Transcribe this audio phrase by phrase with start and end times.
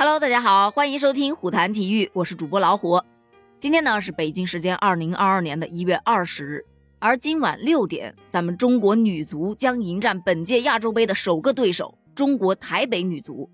[0.00, 3.02] Hello，大家好，欢迎收听虎谈体育，我是主播老虎。
[3.58, 6.64] 今天呢是北京时间二零二二年的一月二十日，
[7.00, 13.50] 而今晚六点，咱们中国女足将迎战本届亚洲杯的首个对手——中国台北女足。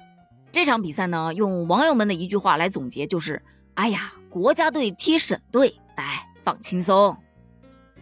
[0.52, 3.42] 这场比赛呢，用网友们的一句话来总结，就是
[3.72, 7.16] ：“哎呀，国家队踢省队，哎，放轻松。”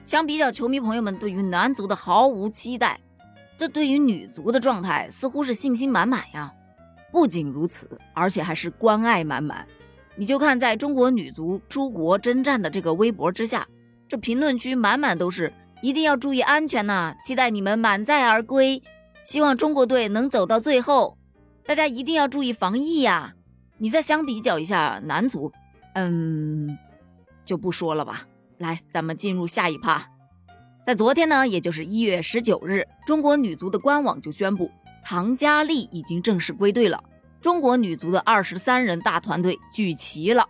[0.04, 2.98] 相比较，球迷朋友们对于男足的毫无期待，
[3.56, 6.52] 这对于女足的状态似乎是信心满满呀。
[7.12, 9.66] 不仅如此，而且还是关爱满满。
[10.16, 13.66] 你就看，在中国女足出国征战的这个微博之下，
[14.08, 15.52] 这评论区满满都是
[15.82, 18.82] 一定要注意安全呐，期待你们满载而归，
[19.24, 21.16] 希望中国队能走到最后，
[21.64, 23.34] 大家一定要注意防疫呀。
[23.78, 25.52] 你再相比较一下男足，
[25.94, 26.78] 嗯，
[27.44, 28.22] 就不说了吧。
[28.58, 30.06] 来，咱们进入下一趴。
[30.84, 34.70] 在昨天呢，也就是一月十九日，中国女足的官网就宣布。
[35.04, 37.02] 唐佳丽已经正式归队了，
[37.42, 40.46] 中国女足的二十三人大团队聚齐了。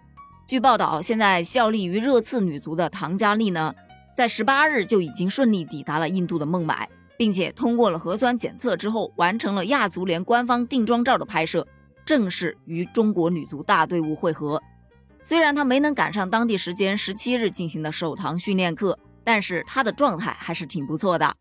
[0.47, 3.75] 据报道，现在效力于热刺女足的唐佳丽呢，
[4.15, 11.67] 在十八日就已经顺利抵达了印度的孟买，并且通过了核酸检测之后，完成了亚足联官方定妆照的拍摄，
[12.05, 14.63] 正式与中国女足大队伍会合。
[15.23, 21.35] 虽然她没能赶上当地时间十七日进行的首堂训练课，但是她的状态还是挺不错的。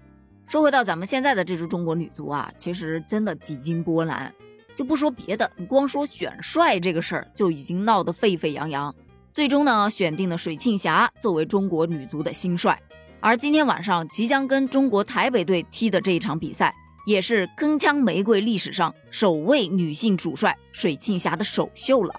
[0.48, 4.34] 说回到咱们现在的这支中国女足啊，其实真的几经波澜，
[4.76, 8.94] 就不说别的，你光说选帅这个事儿就已经闹得沸沸扬扬。
[9.34, 12.78] 最终呢，选定了水庆霞作为中国女足的新帅。
[13.20, 16.74] 而今天晚上即将跟中国台北队踢的这一场比赛，
[17.06, 22.14] 也是铿锵玫瑰历史上首位女性主帅水庆霞的首秀了。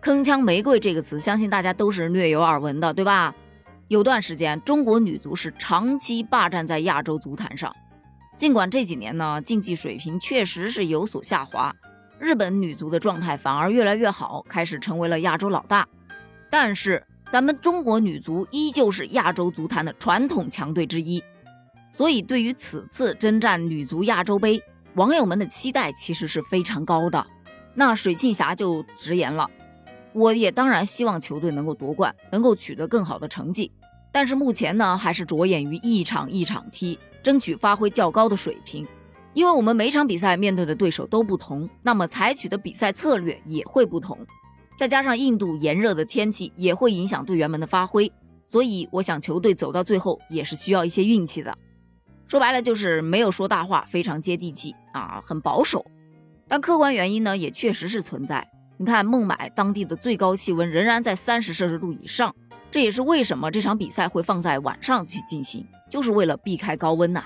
[0.00, 3.34] 铿锵玫瑰这个词，相信大家都是略有耳闻的，对吧？
[3.88, 7.74] 有段时间，中国女足是长期霸占在亚洲足坛上。
[8.36, 11.74] 尽管这几年呢，竞技水平确实是有所下滑，
[12.18, 15.86] 日本女足的状态反而越来越好，开始成为了亚洲老大。
[16.48, 21.22] 但是，咱们中国女足依旧是亚洲足坛的传统强队之一。
[21.90, 24.62] 所以，对于此次征战女足亚洲杯，
[24.94, 27.26] 网友们的期待其实是非常高的。
[27.74, 29.50] 那水庆霞就直言了。
[30.12, 33.72] 我也当然希望球队能够夺冠，能够取得更好的成绩。
[34.12, 38.86] 但是目前呢，还是着眼于一场一场踢，争取发挥较高的水平。
[39.34, 44.16] 因为我们每场比赛面对的对手都不同，那么采取的比赛策略也会不同。
[44.76, 48.10] 再加上印度炎热的天气也会影响队员们的发挥，
[48.46, 51.52] 所以我想球队走到最后也是需要一些运气的。
[52.26, 55.84] 说白了就是没有说大话，非常接地气啊，很保守。
[56.48, 58.48] 但客观原因呢，也确实是存在。
[58.76, 62.34] 你看，孟买当地的最高气温仍然在三十摄氏度以上，
[62.70, 67.24] 这也是为什么这场比赛会放在晚上去进行，就是为了避开高温呐。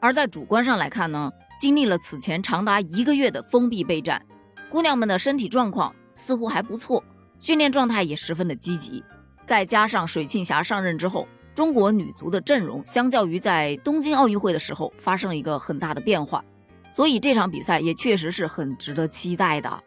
[0.00, 4.24] 而在主观上来看呢，经历了此前长达一个月的封闭备战，
[4.70, 7.02] 姑娘们的身体状况似乎还不错，
[7.40, 9.02] 训练状态也十分的积极。
[9.44, 16.44] 再加上水庆霞上任之后，中国女足的阵容相较于在东京奥运会的时候发生了一个很大的变化，
[16.90, 19.82] 所以这场比赛也确实是很值得期待的。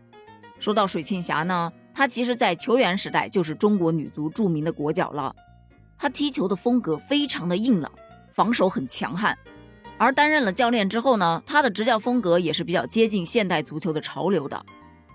[0.60, 5.34] 说到水庆霞呢，她其实在球员时代就是中国女足著名的国脚了。
[5.98, 7.92] 她踢球的风格非常的硬朗，
[8.32, 9.38] 防守很强悍。
[10.02, 14.60] 而担任了教练之后呢，他的执教风格也是比较接近现代足球的潮流的。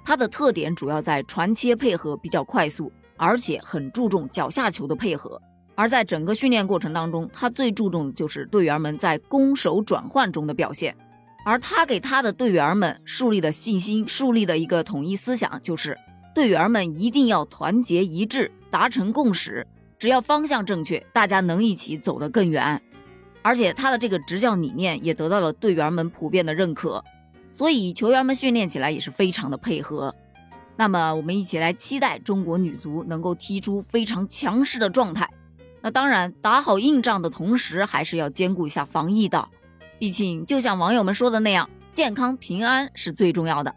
[0.05, 5.43] 他的特点主要在传切配合比较快速，而且很注重脚下球的配合。
[5.75, 10.97] 而在整个训练过程当中，他最注重的就是队员们在攻守转换中的表现。
[11.45, 15.99] 而他给他的队员们树立的信心，树立的一个统一思想，就是
[16.33, 19.67] 队员们一定要团结一致，达成共识。
[19.99, 22.81] 只要方向正确，大家能一起走得更远。
[23.47, 27.05] 而且他的这个执教理念也得到了队员们普遍的认可，
[27.53, 30.13] 所以球员们训练起来也是非常的配合。
[30.77, 35.31] 那么，我们一起来期待中国女足能够踢出非常强势的状态。
[35.81, 39.49] 那当然，打好硬仗的同时，还是要兼顾一下防疫的。
[40.01, 43.73] 毕竟，就像网友们说的那样，健康平安是最重要的。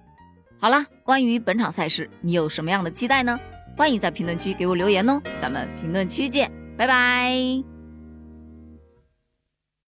[0.57, 3.39] 好了，关于本场赛事，你有什么样的期待呢？
[3.77, 7.68] 欢迎在评论区给我留言哦，咱们评论区见，拜拜。